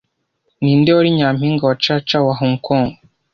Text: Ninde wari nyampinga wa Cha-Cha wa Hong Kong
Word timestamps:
Ninde 0.61 0.89
wari 0.95 1.09
nyampinga 1.17 1.63
wa 1.69 1.75
Cha-Cha 1.83 2.17
wa 2.25 2.33
Hong 2.39 2.57
Kong 2.67 2.87